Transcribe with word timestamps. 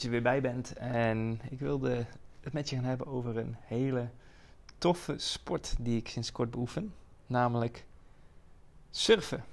Je 0.00 0.06
er 0.06 0.12
weer 0.12 0.22
bij 0.22 0.40
bent. 0.40 0.72
En 0.72 1.40
ik 1.50 1.58
wilde 1.58 2.06
het 2.40 2.52
met 2.52 2.70
je 2.70 2.76
gaan 2.76 2.84
hebben 2.84 3.06
over 3.06 3.36
een 3.36 3.56
hele 3.60 4.08
toffe 4.78 5.18
sport 5.18 5.74
die 5.78 5.98
ik 5.98 6.08
sinds 6.08 6.32
kort 6.32 6.50
beoefen, 6.50 6.94
namelijk 7.26 7.84
surfen. 8.90 9.44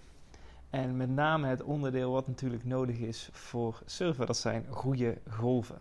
En 0.70 0.98
met 0.98 1.10
name 1.10 1.48
het 1.48 1.64
onderdeel 1.64 2.12
wat 2.12 2.28
natuurlijk 2.28 2.66
nodig 2.66 2.98
is 2.98 3.30
voor 3.32 3.82
surfen, 3.86 4.26
dat 4.26 4.38
zijn 4.38 4.66
goede 4.70 5.18
golven. 5.30 5.78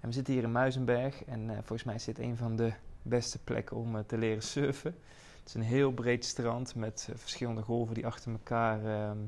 En 0.00 0.08
we 0.08 0.14
zitten 0.14 0.34
hier 0.34 0.42
in 0.42 0.52
Muizenberg 0.52 1.24
en 1.24 1.44
uh, 1.44 1.52
volgens 1.52 1.84
mij 1.84 1.94
is 1.94 2.04
dit 2.04 2.18
een 2.18 2.36
van 2.36 2.56
de 2.56 2.72
beste 3.02 3.38
plekken 3.38 3.76
om 3.76 3.96
uh, 3.96 4.02
te 4.06 4.18
leren 4.18 4.42
surfen. 4.42 4.94
Het 5.38 5.48
is 5.48 5.54
een 5.54 5.62
heel 5.62 5.92
breed 5.92 6.24
strand 6.24 6.74
met 6.74 7.06
uh, 7.10 7.16
verschillende 7.16 7.62
golven 7.62 7.94
die 7.94 8.06
achter 8.06 8.32
elkaar 8.32 8.84
ehm, 8.84 9.18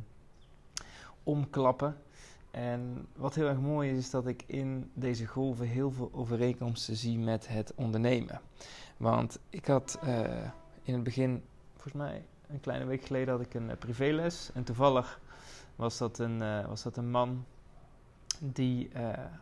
omklappen. 1.22 1.96
En 2.55 3.06
wat 3.16 3.34
heel 3.34 3.48
erg 3.48 3.58
mooi 3.58 3.91
is, 3.91 3.98
is 3.98 4.10
dat 4.10 4.27
ik 4.27 4.42
in 4.47 4.91
deze 4.92 5.27
golven 5.27 5.66
heel 5.66 5.91
veel 5.91 6.10
overeenkomsten 6.12 6.96
zie 6.96 7.19
met 7.19 7.48
het 7.48 7.72
ondernemen. 7.74 8.41
Want 8.96 9.38
ik 9.50 9.66
had 9.66 9.98
uh, 10.05 10.20
in 10.83 10.94
het 10.94 11.02
begin, 11.02 11.42
volgens 11.72 11.94
mij 11.94 12.24
een 12.46 12.61
kleine 12.61 12.84
week 12.84 13.05
geleden, 13.05 13.34
had 13.34 13.42
ik 13.42 13.55
een 13.55 13.69
uh, 13.69 13.77
privéles. 13.78 14.50
En 14.55 14.64
toevallig 14.64 15.20
was 15.77 15.98
dat 15.98 16.19
een, 16.19 16.41
uh, 16.41 16.66
was 16.66 16.83
dat 16.83 16.96
een 16.96 17.11
man 17.11 17.44
die 18.38 18.91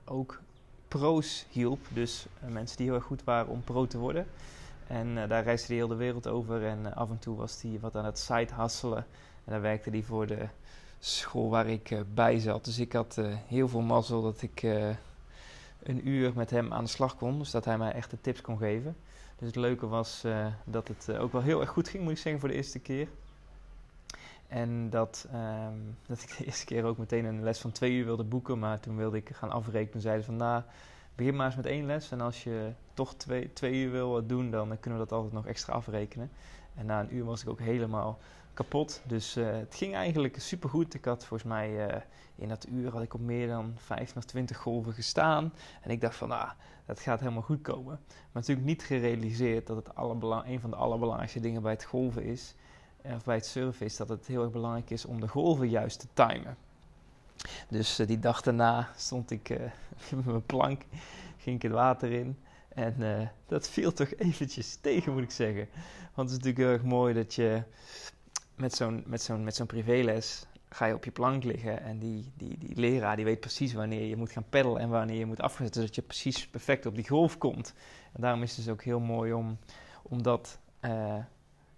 ook 0.05 0.41
pro's 0.89 1.47
hielp. 1.51 1.81
Dus 1.89 2.27
mensen 2.49 2.77
die 2.77 2.87
heel 2.87 2.95
erg 2.95 3.05
goed 3.05 3.25
waren 3.25 3.53
om 3.53 3.65
pro 3.65 3.87
te 3.87 3.99
worden. 3.99 4.27
En 4.87 5.15
daar 5.15 5.43
reisde 5.43 5.67
hij 5.67 5.77
heel 5.77 5.89
de 5.89 5.95
wereld 5.95 6.27
over. 6.27 6.67
En 6.67 6.95
af 6.95 7.11
en 7.11 7.19
toe 7.19 7.37
was 7.37 7.63
hij 7.63 7.79
wat 7.81 7.97
aan 7.97 8.05
het 8.05 8.19
side 8.19 8.55
hustelen. 8.55 9.07
En 9.45 9.53
daar 9.53 9.61
werkte 9.61 9.91
hij 9.91 10.03
voor 10.03 10.27
de 10.27 10.49
school 11.05 11.51
waar 11.51 11.67
ik 11.67 11.91
uh, 11.91 12.01
bij 12.15 12.39
zat. 12.39 12.65
Dus 12.65 12.79
ik 12.79 12.93
had 12.93 13.17
uh, 13.19 13.35
heel 13.47 13.69
veel 13.69 13.81
mazzel 13.81 14.23
dat 14.23 14.43
ik 14.43 14.63
uh, 14.63 14.89
een 15.83 16.09
uur 16.09 16.33
met 16.35 16.51
hem 16.51 16.73
aan 16.73 16.85
de 16.85 16.91
slag 16.91 17.17
kon. 17.17 17.39
Dus 17.39 17.51
dat 17.51 17.65
hij 17.65 17.79
mij 17.79 17.93
echt 17.93 18.11
de 18.11 18.21
tips 18.21 18.41
kon 18.41 18.59
geven. 18.59 18.97
Dus 19.39 19.47
het 19.47 19.57
leuke 19.57 19.87
was 19.87 20.25
dat 20.65 20.89
het 20.89 21.17
ook 21.17 21.33
wel 21.33 21.43
heel 21.43 21.61
erg 21.61 21.71
goed 21.71 21.89
ging, 21.89 22.03
moet 22.03 22.13
ik 22.13 22.19
zeggen, 22.19 22.41
voor 22.41 22.49
de 22.49 22.55
eerste 22.55 22.79
keer. 22.79 23.09
En 24.49 24.91
dat, 24.91 25.29
um, 25.35 25.97
dat 26.07 26.23
ik 26.23 26.37
de 26.39 26.45
eerste 26.45 26.65
keer 26.65 26.85
ook 26.85 26.99
meteen 26.99 27.25
een 27.25 27.43
les 27.43 27.59
van 27.59 27.73
twee 27.73 27.93
uur 27.93 28.05
wilde 28.05 28.25
boeken. 28.25 28.59
Maar 28.59 28.81
toen 28.81 28.97
wilde 28.97 29.17
ik 29.17 29.31
gaan 29.33 29.51
afrekenen. 29.51 30.03
Zeiden 30.03 30.25
van, 30.25 30.37
nou, 30.37 30.63
begin 31.15 31.37
maar 31.37 31.47
eens 31.47 31.57
met 31.57 31.67
één 31.67 31.87
les. 31.87 32.11
En 32.11 32.21
als 32.21 32.45
je 32.45 32.73
toch 32.95 33.15
twee, 33.15 33.53
twee 33.53 33.75
uur 33.75 33.91
wil 33.91 34.27
doen, 34.27 34.51
dan 34.51 34.81
kunnen 34.81 35.01
we 35.01 35.07
dat 35.07 35.17
altijd 35.17 35.33
nog 35.33 35.47
extra 35.47 35.73
afrekenen. 35.73 36.31
En 36.75 36.87
na 36.87 37.01
een 37.01 37.15
uur 37.15 37.25
was 37.25 37.43
ik 37.43 37.49
ook 37.49 37.61
helemaal 37.61 38.19
kapot. 38.55 39.03
Dus 39.07 39.37
uh, 39.37 39.53
het 39.53 39.75
ging 39.75 39.95
eigenlijk 39.95 40.41
supergoed. 40.41 40.95
Ik 40.95 41.05
had 41.05 41.25
volgens 41.25 41.49
mij 41.49 41.89
uh, 41.89 42.01
in 42.35 42.49
dat 42.49 42.67
uur 42.69 42.93
had 42.93 43.03
ik 43.03 43.15
op 43.15 43.21
meer 43.21 43.49
dan 43.49 43.75
15 43.77 44.17
of 44.17 44.25
20 44.25 44.57
golven 44.57 44.93
gestaan. 44.93 45.53
En 45.83 45.91
ik 45.91 46.01
dacht 46.01 46.17
van, 46.17 46.31
ah, 46.31 46.51
dat 46.87 47.01
gaat 47.01 47.21
helemaal 47.21 47.43
goed 47.43 47.63
komen. 47.63 48.01
Maar 48.09 48.29
natuurlijk 48.33 48.67
niet 48.67 48.83
gerealiseerd 48.83 49.67
dat 49.67 49.77
het 49.77 49.89
een 49.97 50.61
van 50.61 50.71
de 50.71 50.77
allerbelangrijkste 50.77 51.41
dingen 51.41 51.63
bij 51.63 51.73
het 51.73 51.85
golven 51.85 52.25
is, 52.25 52.55
of 53.03 53.25
bij 53.25 53.35
het 53.35 53.47
surfen 53.47 53.87
is, 53.87 53.97
dat 53.97 54.09
het 54.09 54.27
heel 54.27 54.43
erg 54.43 54.53
belangrijk 54.53 54.91
is 54.91 55.05
om 55.05 55.21
de 55.21 55.29
golven 55.29 55.69
juist 55.69 56.01
te 56.01 56.07
timen. 56.13 56.57
Dus 57.69 57.97
die 57.97 58.19
dag 58.19 58.43
daarna 58.43 58.89
stond 58.97 59.31
ik 59.31 59.49
met 60.15 60.25
mijn 60.25 60.47
plank, 60.47 60.83
ging 61.37 61.57
ik 61.57 61.63
het 61.63 61.73
water 61.73 62.13
in. 62.13 62.39
En 62.69 63.31
dat 63.47 63.69
viel 63.69 63.93
toch 63.93 64.15
eventjes 64.17 64.77
tegen, 64.81 65.13
moet 65.13 65.23
ik 65.23 65.31
zeggen. 65.31 65.69
Want 66.15 66.31
het 66.31 66.39
is 66.39 66.45
natuurlijk 66.45 66.59
heel 66.59 66.73
erg 66.73 66.83
mooi 66.83 67.15
dat 67.15 67.35
je 67.35 67.63
met 68.63 68.75
zo'n, 68.75 69.03
met 69.07 69.23
zo'n, 69.23 69.45
met 69.45 69.55
zo'n 69.55 69.67
privéles 69.67 70.47
ga 70.69 70.87
je 70.87 70.95
op 70.95 71.05
je 71.05 71.11
plank 71.11 71.45
liggen 71.45 71.83
en 71.83 71.99
die, 71.99 72.33
die, 72.37 72.59
die 72.59 72.75
leraar 72.75 73.17
die 73.17 73.25
weet 73.25 73.41
precies 73.41 73.73
wanneer 73.73 74.07
je 74.07 74.17
moet 74.17 74.33
gaan 74.33 74.49
peddelen 74.49 74.81
en 74.81 74.89
wanneer 74.89 75.19
je 75.19 75.27
moet 75.27 75.41
afzetten, 75.41 75.81
zodat 75.81 75.95
je 75.95 76.03
precies 76.03 76.49
perfect 76.49 76.87
op 76.87 76.95
die 76.95 77.09
golf 77.09 77.39
komt. 77.39 77.75
En 78.13 78.23
daarom 78.23 78.43
is 78.43 78.57
het 78.57 78.65
dus 78.65 78.75
ook 78.75 78.83
heel 78.83 79.01
mooi 79.01 79.33
om, 79.33 79.59
om 80.03 80.23
dat 80.23 80.59
uh, 80.81 81.15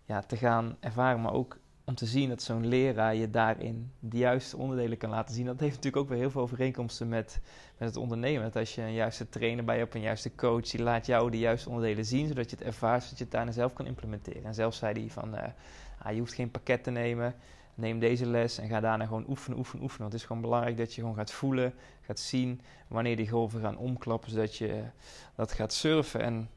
ja, 0.04 0.20
te 0.20 0.36
gaan 0.36 0.76
ervaren, 0.80 1.20
maar 1.20 1.32
ook 1.32 1.58
om 1.84 1.94
te 1.94 2.06
zien 2.06 2.28
dat 2.28 2.42
zo'n 2.42 2.66
leraar 2.66 3.14
je 3.14 3.30
daarin 3.30 3.90
de 3.98 4.16
juiste 4.16 4.56
onderdelen 4.56 4.98
kan 4.98 5.10
laten 5.10 5.34
zien. 5.34 5.46
Dat 5.46 5.60
heeft 5.60 5.74
natuurlijk 5.74 6.02
ook 6.02 6.08
weer 6.08 6.18
heel 6.18 6.30
veel 6.30 6.40
overeenkomsten 6.40 7.08
met, 7.08 7.40
met 7.78 7.88
het 7.88 7.96
ondernemen. 7.96 8.42
Dat 8.42 8.56
als 8.56 8.74
je 8.74 8.82
een 8.82 8.92
juiste 8.92 9.28
trainer 9.28 9.64
bij 9.64 9.74
je 9.74 9.80
hebt, 9.80 9.94
een 9.94 10.00
juiste 10.00 10.34
coach, 10.34 10.70
die 10.70 10.82
laat 10.82 11.06
jou 11.06 11.30
de 11.30 11.38
juiste 11.38 11.68
onderdelen 11.68 12.04
zien, 12.04 12.28
zodat 12.28 12.50
je 12.50 12.56
het 12.56 12.66
ervaart, 12.66 13.02
zodat 13.02 13.18
je 13.18 13.24
het 13.24 13.32
daarna 13.32 13.52
zelf 13.52 13.72
kan 13.72 13.86
implementeren. 13.86 14.44
En 14.44 14.54
zelf 14.54 14.74
zei 14.74 15.00
hij 15.00 15.10
van, 15.10 15.34
ah, 15.34 15.48
je 16.10 16.18
hoeft 16.18 16.34
geen 16.34 16.50
pakket 16.50 16.84
te 16.84 16.90
nemen, 16.90 17.34
neem 17.74 17.98
deze 17.98 18.26
les 18.26 18.58
en 18.58 18.68
ga 18.68 18.80
daarna 18.80 19.04
gewoon 19.06 19.24
oefenen, 19.28 19.58
oefenen, 19.58 19.82
oefenen. 19.82 20.02
Want 20.02 20.12
het 20.12 20.20
is 20.20 20.26
gewoon 20.26 20.42
belangrijk 20.42 20.76
dat 20.76 20.94
je 20.94 21.00
gewoon 21.00 21.16
gaat 21.16 21.32
voelen, 21.32 21.74
gaat 22.00 22.18
zien 22.18 22.60
wanneer 22.88 23.16
die 23.16 23.28
golven 23.28 23.60
gaan 23.60 23.76
omklappen, 23.76 24.30
zodat 24.30 24.56
je 24.56 24.82
dat 25.34 25.52
gaat 25.52 25.72
surfen. 25.72 26.20
En 26.20 26.50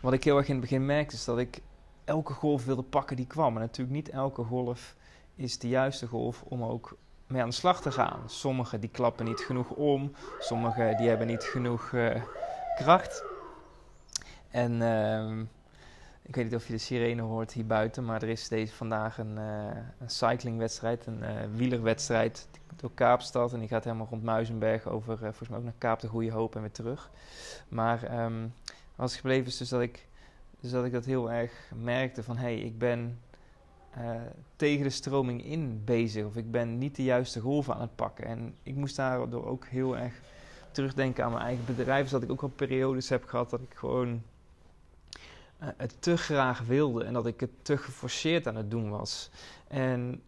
wat 0.00 0.12
ik 0.12 0.24
heel 0.24 0.36
erg 0.36 0.46
in 0.46 0.52
het 0.52 0.60
begin 0.60 0.86
merkte, 0.86 1.14
is 1.14 1.24
dat 1.24 1.38
ik 1.38 1.60
elke 2.04 2.32
golf 2.32 2.64
wilde 2.64 2.82
pakken 2.82 3.16
die 3.16 3.26
kwam. 3.26 3.54
En 3.54 3.60
natuurlijk 3.60 3.96
niet 3.96 4.08
elke 4.08 4.42
golf 4.42 4.96
is 5.34 5.58
de 5.58 5.68
juiste 5.68 6.06
golf 6.06 6.42
om 6.42 6.62
ook 6.62 6.96
mee 7.26 7.42
aan 7.42 7.48
de 7.48 7.54
slag 7.54 7.80
te 7.80 7.92
gaan. 7.92 8.22
Sommige 8.26 8.78
die 8.78 8.90
klappen 8.90 9.24
niet 9.24 9.40
genoeg 9.40 9.70
om, 9.70 10.12
sommige 10.38 10.94
die 10.98 11.08
hebben 11.08 11.26
niet 11.26 11.42
genoeg 11.42 11.92
uh, 11.92 12.22
kracht. 12.74 13.24
En 14.50 14.72
uh, 14.72 15.40
ik 16.26 16.34
weet 16.34 16.44
niet 16.44 16.54
of 16.54 16.66
je 16.66 16.72
de 16.72 16.78
sirene 16.78 17.22
hoort 17.22 17.52
hier 17.52 17.66
buiten, 17.66 18.04
maar 18.04 18.22
er 18.22 18.28
is 18.28 18.48
deze 18.48 18.74
vandaag 18.74 19.18
een, 19.18 19.36
uh, 19.36 19.66
een 19.98 20.10
cyclingwedstrijd, 20.10 21.06
een 21.06 21.18
uh, 21.22 21.28
wielerwedstrijd 21.54 22.48
door 22.76 22.90
Kaapstad. 22.94 23.52
En 23.52 23.58
die 23.58 23.68
gaat 23.68 23.84
helemaal 23.84 24.06
rond 24.10 24.22
Muizenberg 24.22 24.86
over, 24.86 25.18
volgens 25.18 25.48
mij 25.48 25.58
ook 25.58 25.64
naar 25.64 25.74
Kaap 25.78 26.00
de 26.00 26.08
Goede 26.08 26.30
Hoop 26.30 26.54
en 26.54 26.60
weer 26.60 26.70
terug. 26.70 27.10
Maar 27.68 28.24
um, 28.24 28.54
wat 28.96 29.08
is 29.08 29.16
gebleven 29.16 29.46
is 29.46 29.56
dus 29.56 29.68
dat 29.68 29.80
ik 29.80 30.06
dus 30.60 30.70
dat 30.72 30.84
ik 30.84 30.92
dat 30.92 31.04
heel 31.04 31.30
erg 31.30 31.70
merkte 31.82 32.22
van 32.22 32.36
hé, 32.36 32.42
hey, 32.42 32.58
ik 32.58 32.78
ben 32.78 33.18
uh, 33.98 34.10
tegen 34.56 34.82
de 34.82 34.90
stroming 34.90 35.44
in 35.44 35.82
bezig. 35.84 36.24
Of 36.24 36.36
ik 36.36 36.50
ben 36.50 36.78
niet 36.78 36.96
de 36.96 37.02
juiste 37.02 37.40
golven 37.40 37.74
aan 37.74 37.80
het 37.80 37.96
pakken. 37.96 38.24
En 38.24 38.54
ik 38.62 38.74
moest 38.74 38.96
daardoor 38.96 39.46
ook 39.46 39.66
heel 39.66 39.96
erg 39.96 40.20
terugdenken 40.70 41.24
aan 41.24 41.32
mijn 41.32 41.44
eigen 41.44 41.64
bedrijf. 41.64 42.02
Dus 42.02 42.10
dat 42.10 42.22
ik 42.22 42.30
ook 42.30 42.40
wel 42.40 42.50
periodes 42.50 43.08
heb 43.08 43.24
gehad 43.24 43.50
dat 43.50 43.60
ik 43.60 43.74
gewoon 43.74 44.22
uh, 45.62 45.68
het 45.76 46.02
te 46.02 46.16
graag 46.16 46.60
wilde. 46.60 47.04
En 47.04 47.12
dat 47.12 47.26
ik 47.26 47.40
het 47.40 47.50
te 47.62 47.76
geforceerd 47.76 48.46
aan 48.46 48.56
het 48.56 48.70
doen 48.70 48.90
was. 48.90 49.30
En 49.68 50.22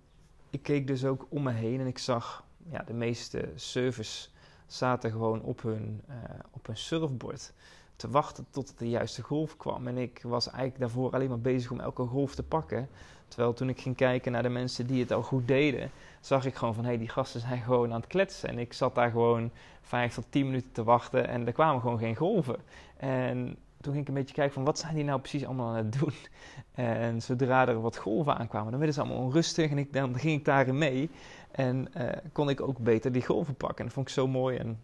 ik 0.50 0.62
keek 0.62 0.86
dus 0.86 1.04
ook 1.04 1.26
om 1.28 1.42
me 1.42 1.52
heen 1.52 1.80
en 1.80 1.86
ik 1.86 1.98
zag 1.98 2.44
ja, 2.70 2.82
de 2.82 2.92
meeste 2.92 3.48
surfers 3.54 4.30
zaten 4.66 5.10
gewoon 5.10 5.42
op 5.42 5.62
hun, 5.62 6.02
uh, 6.08 6.14
op 6.50 6.66
hun 6.66 6.76
surfboard 6.76 7.52
te 7.96 8.10
wachten 8.10 8.46
tot 8.50 8.78
de 8.78 8.88
juiste 8.88 9.22
golf 9.22 9.56
kwam. 9.56 9.86
En 9.86 9.98
ik 9.98 10.20
was 10.22 10.46
eigenlijk 10.46 10.78
daarvoor 10.78 11.12
alleen 11.12 11.28
maar 11.28 11.40
bezig 11.40 11.70
om 11.70 11.80
elke 11.80 12.06
golf 12.06 12.34
te 12.34 12.42
pakken. 12.42 12.88
Terwijl 13.28 13.52
toen 13.52 13.68
ik 13.68 13.80
ging 13.80 13.96
kijken 13.96 14.32
naar 14.32 14.42
de 14.42 14.48
mensen 14.48 14.86
die 14.86 15.00
het 15.00 15.12
al 15.12 15.22
goed 15.22 15.48
deden, 15.48 15.90
zag 16.20 16.44
ik 16.44 16.54
gewoon 16.54 16.74
van 16.74 16.84
hé, 16.84 16.90
hey, 16.90 16.98
die 16.98 17.08
gasten 17.08 17.40
zijn 17.40 17.62
gewoon 17.62 17.92
aan 17.92 18.00
het 18.00 18.08
kletsen. 18.08 18.48
En 18.48 18.58
ik 18.58 18.72
zat 18.72 18.94
daar 18.94 19.10
gewoon 19.10 19.50
vijf 19.80 20.14
tot 20.14 20.24
tien 20.28 20.46
minuten 20.46 20.72
te 20.72 20.84
wachten 20.84 21.28
en 21.28 21.46
er 21.46 21.52
kwamen 21.52 21.80
gewoon 21.80 21.98
geen 21.98 22.16
golven. 22.16 22.56
En 22.96 23.56
toen 23.86 23.94
ging 23.94 24.06
ik 24.06 24.14
een 24.14 24.20
beetje 24.20 24.34
kijken 24.34 24.54
van 24.54 24.64
wat 24.64 24.78
zijn 24.78 24.94
die 24.94 25.04
nou 25.04 25.20
precies 25.20 25.44
allemaal 25.44 25.68
aan 25.68 25.76
het 25.76 25.98
doen. 25.98 26.12
En 26.74 27.22
zodra 27.22 27.68
er 27.68 27.80
wat 27.80 27.96
golven 27.96 28.36
aankwamen, 28.36 28.70
dan 28.70 28.78
werden 28.78 28.94
ze 28.94 29.02
allemaal 29.02 29.24
onrustig 29.24 29.70
en 29.70 29.78
ik, 29.78 29.92
dan 29.92 30.18
ging 30.18 30.38
ik 30.38 30.44
daarin 30.44 30.78
mee. 30.78 31.10
En 31.50 31.88
uh, 31.96 32.08
kon 32.32 32.48
ik 32.48 32.60
ook 32.60 32.78
beter 32.78 33.12
die 33.12 33.24
golven 33.24 33.54
pakken. 33.54 33.78
En 33.78 33.84
dat 33.84 33.92
vond 33.92 34.08
ik 34.08 34.14
zo 34.14 34.26
mooi. 34.26 34.56
En 34.56 34.78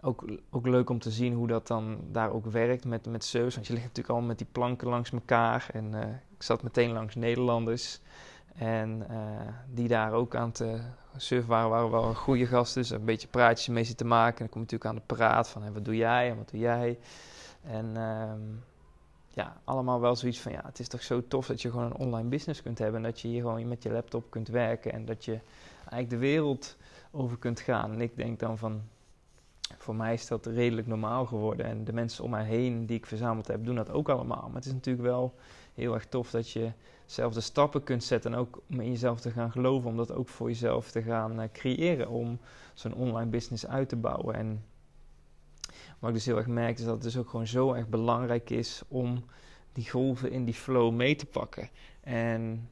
ook, 0.00 0.24
ook 0.50 0.66
leuk 0.66 0.90
om 0.90 0.98
te 0.98 1.10
zien 1.10 1.34
hoe 1.34 1.46
dat 1.46 1.66
dan 1.66 1.98
daar 2.10 2.32
ook 2.32 2.46
werkt 2.46 2.84
met, 2.84 3.06
met 3.06 3.24
service. 3.24 3.54
Want 3.54 3.66
je 3.66 3.72
ligt 3.72 3.86
natuurlijk 3.86 4.14
al 4.14 4.20
met 4.20 4.38
die 4.38 4.46
planken 4.52 4.88
langs 4.88 5.12
elkaar. 5.12 5.66
En 5.72 5.92
uh, 5.94 6.00
ik 6.36 6.42
zat 6.42 6.62
meteen 6.62 6.92
langs 6.92 7.14
Nederlanders. 7.14 8.00
En 8.54 9.06
uh, 9.10 9.16
die 9.70 9.88
daar 9.88 10.12
ook 10.12 10.34
aan 10.34 10.48
het 10.48 10.64
surfen 11.16 11.48
waren, 11.48 11.70
waren 11.70 11.90
wel 11.90 12.14
goede 12.14 12.46
gasten. 12.46 12.82
Dus 12.82 12.90
een 12.90 13.04
beetje 13.04 13.28
praatjes 13.28 13.68
mee 13.68 13.84
zitten 13.84 14.06
maken. 14.06 14.38
En 14.38 14.44
dan 14.44 14.48
kom 14.48 14.60
je 14.60 14.66
natuurlijk 14.70 14.90
aan 14.90 15.06
de 15.06 15.14
praat 15.14 15.48
van 15.48 15.72
wat 15.72 15.84
doe 15.84 15.96
jij 15.96 16.30
en 16.30 16.36
wat 16.36 16.50
doe 16.50 16.60
jij. 16.60 16.98
En, 17.62 17.86
uh, 17.96 18.32
ja, 19.28 19.56
allemaal 19.64 20.00
wel 20.00 20.16
zoiets 20.16 20.40
van, 20.40 20.52
ja, 20.52 20.62
het 20.64 20.78
is 20.78 20.88
toch 20.88 21.02
zo 21.02 21.26
tof 21.28 21.46
dat 21.46 21.62
je 21.62 21.70
gewoon 21.70 21.84
een 21.84 21.96
online 21.96 22.28
business 22.28 22.62
kunt 22.62 22.78
hebben. 22.78 22.96
En 22.96 23.10
dat 23.10 23.20
je 23.20 23.28
hier 23.28 23.40
gewoon 23.40 23.68
met 23.68 23.82
je 23.82 23.90
laptop 23.90 24.30
kunt 24.30 24.48
werken 24.48 24.92
en 24.92 25.04
dat 25.04 25.24
je 25.24 25.40
eigenlijk 25.78 26.10
de 26.10 26.16
wereld 26.16 26.76
over 27.10 27.38
kunt 27.38 27.60
gaan. 27.60 27.92
En 27.92 28.00
ik 28.00 28.16
denk 28.16 28.38
dan 28.38 28.58
van, 28.58 28.82
voor 29.78 29.94
mij 29.94 30.12
is 30.12 30.26
dat 30.26 30.46
redelijk 30.46 30.86
normaal 30.86 31.26
geworden. 31.26 31.66
En 31.66 31.84
de 31.84 31.92
mensen 31.92 32.24
om 32.24 32.30
mij 32.30 32.44
heen 32.44 32.86
die 32.86 32.96
ik 32.96 33.06
verzameld 33.06 33.46
heb, 33.46 33.64
doen 33.64 33.76
dat 33.76 33.90
ook 33.90 34.08
allemaal. 34.08 34.46
Maar 34.46 34.56
het 34.56 34.66
is 34.66 34.72
natuurlijk 34.72 35.06
wel 35.06 35.34
heel 35.74 35.94
erg 35.94 36.06
tof 36.06 36.30
dat 36.30 36.50
je 36.50 36.72
zelf 37.06 37.34
de 37.34 37.40
stappen 37.40 37.82
kunt 37.82 38.04
zetten. 38.04 38.32
En 38.32 38.38
ook 38.38 38.60
om 38.70 38.80
in 38.80 38.90
jezelf 38.90 39.20
te 39.20 39.30
gaan 39.30 39.50
geloven. 39.50 39.90
Om 39.90 39.96
dat 39.96 40.12
ook 40.12 40.28
voor 40.28 40.48
jezelf 40.48 40.90
te 40.90 41.02
gaan 41.02 41.40
uh, 41.40 41.46
creëren. 41.52 42.08
Om 42.08 42.38
zo'n 42.74 42.94
online 42.94 43.30
business 43.30 43.66
uit 43.66 43.88
te 43.88 43.96
bouwen. 43.96 44.34
En 44.34 44.64
wat 46.02 46.10
ik 46.10 46.16
dus 46.16 46.26
heel 46.26 46.36
erg 46.36 46.46
merk 46.46 46.78
is 46.78 46.84
dat 46.84 46.94
het 46.94 47.02
dus 47.02 47.16
ook 47.16 47.28
gewoon 47.28 47.46
zo 47.46 47.72
erg 47.72 47.88
belangrijk 47.88 48.50
is 48.50 48.82
om 48.88 49.24
die 49.72 49.90
golven 49.90 50.30
in 50.30 50.44
die 50.44 50.54
flow 50.54 50.92
mee 50.92 51.16
te 51.16 51.26
pakken. 51.26 51.68
En 52.00 52.68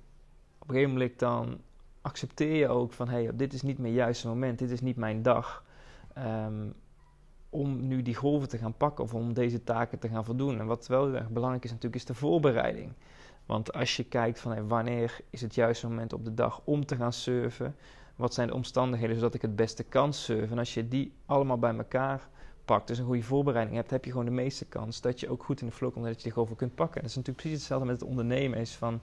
op 0.59 0.69
een 0.69 0.75
gegeven 0.75 0.93
moment 0.93 1.19
dan 1.19 1.61
accepteer 2.00 2.55
je 2.55 2.69
ook 2.69 2.93
van 2.93 3.09
hey, 3.09 3.31
dit 3.35 3.53
is 3.53 3.62
niet 3.62 3.79
mijn 3.79 3.93
juiste 3.93 4.29
moment, 4.29 4.59
dit 4.59 4.71
is 4.71 4.81
niet 4.81 4.97
mijn 4.97 5.23
dag. 5.23 5.65
Um, 6.19 6.75
om 7.50 7.87
nu 7.87 8.03
die 8.03 8.15
golven 8.15 8.49
te 8.49 8.59
gaan 8.59 8.77
pakken 8.77 9.05
of 9.05 9.15
om 9.15 9.32
deze 9.32 9.65
taken 9.65 9.99
te 9.99 10.09
gaan 10.09 10.25
voldoen. 10.25 10.59
En 10.59 10.67
wat 10.67 10.87
wel 10.87 11.05
heel 11.05 11.15
erg 11.15 11.31
belangrijk 11.31 11.65
is 11.65 11.71
natuurlijk, 11.71 12.03
is 12.03 12.09
de 12.09 12.15
voorbereiding. 12.15 12.93
Want 13.47 13.73
als 13.73 13.97
je 13.97 14.05
kijkt 14.05 14.41
van 14.41 14.53
hey, 14.53 14.62
wanneer 14.62 15.21
is 15.31 15.41
het 15.41 15.55
juiste 15.55 15.88
moment 15.88 16.12
op 16.12 16.25
de 16.25 16.35
dag 16.35 16.61
om 16.65 16.87
te 16.87 16.97
gaan 16.97 17.12
surfen, 17.12 17.77
wat 18.17 18.35
zijn 18.35 18.49
de 18.49 18.55
omstandigheden 18.55 19.17
zodat 19.17 19.35
ik 19.35 19.43
het 19.43 19.56
beste 19.56 19.82
kan 19.82 20.12
surfen. 20.12 20.50
En 20.50 20.59
als 20.59 20.75
je 20.75 20.88
die 20.88 21.12
allemaal 21.27 21.59
bij 21.59 21.77
elkaar 21.77 22.29
dus 22.87 22.99
een 22.99 23.05
goede 23.05 23.22
voorbereiding 23.22 23.76
hebt, 23.76 23.90
heb 23.90 24.05
je 24.05 24.11
gewoon 24.11 24.26
de 24.26 24.31
meeste 24.31 24.64
kans 24.64 25.00
dat 25.00 25.20
je 25.20 25.28
ook 25.28 25.43
goed 25.43 25.61
in 25.61 25.67
de 25.67 25.72
flow 25.72 25.93
komt 25.93 26.05
dat 26.05 26.22
je 26.22 26.32
die 26.32 26.56
kunt 26.56 26.75
pakken. 26.75 26.96
En 26.96 27.00
dat 27.00 27.11
is 27.11 27.17
natuurlijk 27.17 27.37
precies 27.37 27.58
hetzelfde 27.58 27.87
met 27.87 28.00
het 28.00 28.08
ondernemen. 28.08 28.58
Is 28.58 28.75
van, 28.75 29.00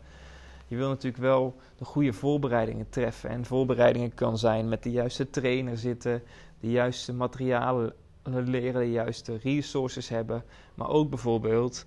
je 0.67 0.75
wil 0.75 0.89
natuurlijk 0.89 1.23
wel 1.23 1.55
de 1.77 1.85
goede 1.85 2.13
voorbereidingen 2.13 2.89
treffen. 2.89 3.29
En 3.29 3.45
voorbereidingen 3.45 4.13
kan 4.13 4.37
zijn 4.37 4.69
met 4.69 4.83
de 4.83 4.91
juiste 4.91 5.29
trainer 5.29 5.77
zitten, 5.77 6.23
de 6.59 6.69
juiste 6.69 7.13
materialen 7.13 7.93
leren, 8.23 8.81
de 8.81 8.91
juiste 8.91 9.37
resources 9.37 10.09
hebben. 10.09 10.43
Maar 10.75 10.89
ook 10.89 11.09
bijvoorbeeld 11.09 11.85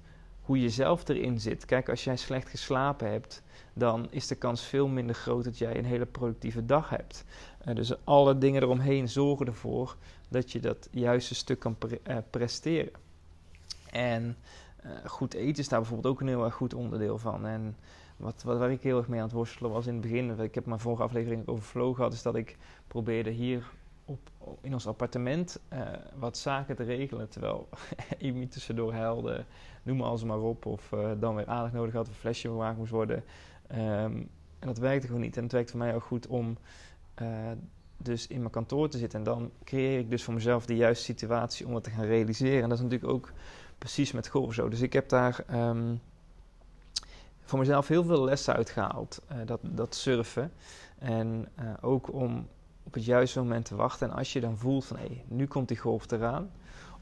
hoe 0.50 0.60
je 0.60 0.70
zelf 0.70 1.08
erin 1.08 1.40
zit. 1.40 1.64
Kijk, 1.64 1.88
als 1.88 2.04
jij 2.04 2.16
slecht 2.16 2.48
geslapen 2.48 3.10
hebt, 3.10 3.42
dan 3.72 4.06
is 4.10 4.26
de 4.26 4.34
kans 4.34 4.62
veel 4.62 4.88
minder 4.88 5.14
groot 5.14 5.44
dat 5.44 5.58
jij 5.58 5.78
een 5.78 5.84
hele 5.84 6.06
productieve 6.06 6.66
dag 6.66 6.88
hebt. 6.88 7.24
Uh, 7.68 7.74
dus 7.74 8.04
alle 8.04 8.38
dingen 8.38 8.62
eromheen 8.62 9.08
zorgen 9.08 9.46
ervoor 9.46 9.96
dat 10.28 10.52
je 10.52 10.60
dat 10.60 10.88
juiste 10.90 11.34
stuk 11.34 11.58
kan 11.58 11.76
uh, 12.08 12.16
presteren. 12.30 12.92
En 13.90 14.36
uh, 14.84 14.90
goed 15.06 15.34
eten 15.34 15.62
is 15.62 15.68
daar 15.68 15.80
bijvoorbeeld 15.80 16.14
ook 16.14 16.20
een 16.20 16.28
heel 16.28 16.44
erg 16.44 16.54
goed 16.54 16.74
onderdeel 16.74 17.18
van. 17.18 17.46
En 17.46 17.76
wat, 18.16 18.42
wat, 18.42 18.58
waar 18.58 18.72
ik 18.72 18.82
heel 18.82 18.98
erg 18.98 19.08
mee 19.08 19.20
aan 19.20 19.26
het 19.26 19.34
worstelen 19.34 19.70
was 19.70 19.86
in 19.86 19.92
het 19.92 20.02
begin, 20.02 20.40
ik 20.40 20.54
heb 20.54 20.66
mijn 20.66 20.80
vorige 20.80 21.02
aflevering 21.02 21.48
over 21.48 21.64
flow 21.64 21.94
gehad, 21.94 22.12
is 22.12 22.22
dat 22.22 22.36
ik 22.36 22.56
probeerde 22.86 23.30
hier 23.30 23.70
op, 24.10 24.30
in 24.60 24.72
ons 24.72 24.86
appartement 24.86 25.60
uh, 25.72 25.80
wat 26.14 26.38
zaken 26.38 26.76
te 26.76 26.82
regelen. 26.82 27.28
Terwijl 27.28 27.68
Amy 28.22 28.46
tussendoor 28.46 28.92
huilde, 28.92 29.44
noem 29.82 29.96
maar 29.96 30.06
alles 30.06 30.24
maar 30.24 30.40
op. 30.40 30.66
Of 30.66 30.92
uh, 30.92 31.10
dan 31.18 31.34
weer 31.34 31.46
aandacht 31.46 31.72
nodig 31.72 31.94
had, 31.94 32.08
of 32.08 32.08
een 32.08 32.20
flesje 32.20 32.48
gemaakt 32.48 32.78
moest 32.78 32.90
worden. 32.90 33.24
Um, 33.72 34.28
en 34.58 34.66
dat 34.66 34.78
werkte 34.78 35.06
gewoon 35.06 35.22
niet. 35.22 35.36
En 35.36 35.42
het 35.42 35.52
werkte 35.52 35.70
voor 35.70 35.80
mij 35.80 35.94
ook 35.94 36.02
goed 36.02 36.26
om 36.26 36.56
uh, 37.22 37.28
dus 37.96 38.26
in 38.26 38.38
mijn 38.38 38.50
kantoor 38.50 38.88
te 38.88 38.98
zitten. 38.98 39.18
En 39.18 39.24
dan 39.24 39.50
creëer 39.64 39.98
ik 39.98 40.10
dus 40.10 40.22
voor 40.22 40.34
mezelf 40.34 40.66
de 40.66 40.76
juiste 40.76 41.04
situatie 41.04 41.66
om 41.66 41.74
het 41.74 41.84
te 41.84 41.90
gaan 41.90 42.04
realiseren. 42.04 42.62
En 42.62 42.68
dat 42.68 42.78
is 42.78 42.84
natuurlijk 42.84 43.12
ook 43.12 43.32
precies 43.78 44.12
met 44.12 44.28
golf 44.28 44.54
zo. 44.54 44.68
Dus 44.68 44.80
ik 44.80 44.92
heb 44.92 45.08
daar 45.08 45.44
um, 45.52 46.00
voor 47.40 47.58
mezelf 47.58 47.88
heel 47.88 48.04
veel 48.04 48.24
lessen 48.24 48.54
uitgehaald. 48.54 49.22
dat, 49.44 49.60
dat 49.62 49.94
surfen. 49.94 50.52
En 50.98 51.48
ook 51.80 52.12
om 52.12 52.46
op 52.82 52.94
het 52.94 53.04
juiste 53.04 53.38
moment 53.38 53.64
te 53.64 53.76
wachten. 53.76 54.10
En 54.10 54.16
als 54.16 54.32
je 54.32 54.40
dan 54.40 54.56
voelt 54.56 54.84
van 54.84 54.96
hé, 54.96 55.06
hey, 55.06 55.24
nu 55.28 55.46
komt 55.46 55.68
die 55.68 55.76
golf 55.76 56.10
eraan. 56.10 56.50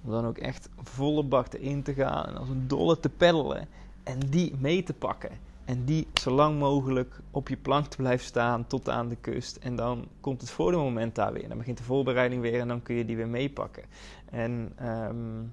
Om 0.05 0.11
dan 0.11 0.27
ook 0.27 0.39
echt 0.39 0.69
volle 0.83 1.23
bak 1.23 1.53
erin 1.53 1.83
te 1.83 1.95
gaan 1.95 2.27
en 2.27 2.37
als 2.37 2.49
een 2.49 2.69
dolle 2.69 3.01
te 3.01 3.09
peddelen. 3.09 3.69
En 4.03 4.19
die 4.19 4.55
mee 4.59 4.83
te 4.83 4.95
pakken. 4.95 5.31
En 5.65 5.85
die 5.85 6.07
zo 6.15 6.31
lang 6.31 6.59
mogelijk 6.59 7.21
op 7.31 7.49
je 7.49 7.57
plank 7.57 7.87
te 7.87 7.97
blijven 7.97 8.27
staan 8.27 8.67
tot 8.67 8.89
aan 8.89 9.09
de 9.09 9.17
kust. 9.17 9.57
En 9.57 9.77
dan 9.77 10.07
komt 10.21 10.41
het 10.41 10.51
voor 10.51 10.71
de 10.71 10.77
moment 10.77 11.15
daar 11.15 11.33
weer. 11.33 11.49
Dan 11.49 11.59
begint 11.59 11.79
de 11.79 11.85
voorbereiding 11.85 12.43
weer 12.43 12.61
en 12.61 12.69
dan 12.69 12.83
kun 12.83 12.95
je 12.95 13.05
die 13.05 13.17
weer 13.17 13.29
meepakken. 13.29 13.83
En 14.31 14.73
um, 14.83 15.53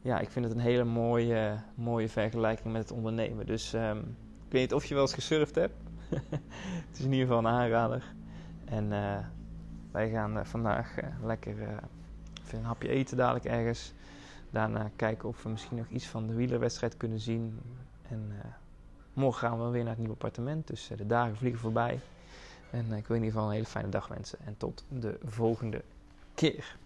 ja, 0.00 0.18
ik 0.20 0.30
vind 0.30 0.44
het 0.44 0.54
een 0.54 0.60
hele 0.60 0.84
mooie, 0.84 1.56
mooie 1.74 2.08
vergelijking 2.08 2.72
met 2.72 2.82
het 2.82 2.92
ondernemen. 2.92 3.46
Dus 3.46 3.72
um, 3.72 3.98
ik 4.46 4.52
weet 4.52 4.60
niet 4.60 4.74
of 4.74 4.84
je 4.84 4.94
wel 4.94 5.02
eens 5.02 5.14
gesurfd 5.14 5.54
hebt. 5.54 5.74
het 6.88 6.98
is 6.98 7.04
in 7.04 7.12
ieder 7.12 7.26
geval 7.26 7.38
een 7.38 7.46
aanrader. 7.60 8.14
En 8.64 8.84
uh, 8.84 9.18
wij 9.94 10.10
gaan 10.10 10.36
uh, 10.36 10.44
vandaag 10.44 10.98
uh, 10.98 11.04
lekker 11.22 11.58
uh, 11.58 11.68
een 12.52 12.64
hapje 12.64 12.88
eten 12.88 13.16
dadelijk 13.16 13.44
ergens. 13.44 13.92
Daarna 14.50 14.90
kijken 14.96 15.28
of 15.28 15.42
we 15.42 15.48
misschien 15.48 15.76
nog 15.76 15.88
iets 15.88 16.06
van 16.06 16.26
de 16.26 16.34
wielerwedstrijd 16.34 16.96
kunnen 16.96 17.20
zien. 17.20 17.60
En 18.08 18.32
morgen 19.12 19.48
gaan 19.48 19.64
we 19.64 19.70
weer 19.70 19.80
naar 19.80 19.90
het 19.90 19.98
nieuwe 19.98 20.14
appartement. 20.14 20.66
Dus 20.66 20.90
de 20.96 21.06
dagen 21.06 21.36
vliegen 21.36 21.60
voorbij. 21.60 22.00
En 22.70 22.92
ik 22.92 23.06
wil 23.06 23.16
in 23.16 23.22
ieder 23.22 23.30
geval 23.30 23.46
een 23.46 23.52
hele 23.52 23.66
fijne 23.66 23.88
dag 23.88 24.08
wensen. 24.08 24.38
En 24.44 24.56
tot 24.56 24.84
de 24.88 25.18
volgende 25.24 25.82
keer. 26.34 26.76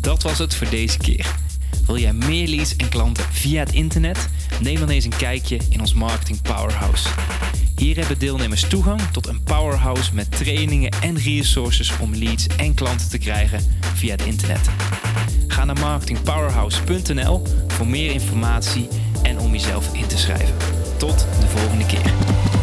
Dat 0.00 0.22
was 0.22 0.38
het 0.38 0.54
voor 0.54 0.70
deze 0.70 0.98
keer. 0.98 1.36
Wil 1.86 1.96
jij 1.96 2.12
meer 2.12 2.48
leads 2.48 2.76
en 2.76 2.88
klanten 2.88 3.24
via 3.24 3.60
het 3.60 3.72
internet? 3.72 4.28
Neem 4.60 4.78
dan 4.78 4.88
eens 4.88 5.04
een 5.04 5.16
kijkje 5.16 5.60
in 5.70 5.80
ons 5.80 5.94
Marketing 5.94 6.42
Powerhouse. 6.42 7.08
Hier 7.76 7.96
hebben 7.96 8.18
deelnemers 8.18 8.68
toegang 8.68 9.00
tot 9.00 9.26
een 9.26 9.42
powerhouse 9.42 10.14
met 10.14 10.30
trainingen 10.30 10.90
en 11.02 11.18
resources 11.18 11.98
om 11.98 12.14
leads 12.14 12.46
en 12.46 12.74
klanten 12.74 13.08
te 13.08 13.18
krijgen 13.18 13.60
via 13.94 14.10
het 14.10 14.22
internet. 14.22 14.70
Ga 15.46 15.64
naar 15.64 15.78
marketingpowerhouse.nl 15.78 17.42
voor 17.66 17.86
meer 17.86 18.10
informatie 18.10 18.88
en 19.22 19.38
om 19.38 19.52
jezelf 19.52 19.94
in 19.94 20.06
te 20.06 20.18
schrijven. 20.18 20.54
Tot 20.96 21.26
de 21.40 21.46
volgende 21.46 21.86
keer. 21.86 22.55